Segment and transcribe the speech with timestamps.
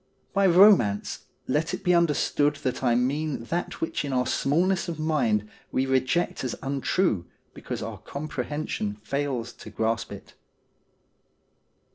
[0.33, 4.97] By romance, let it be understood that I mean that which in our smallness of
[4.99, 10.33] mind we reject as untrue because our comprehension fails to grasp it.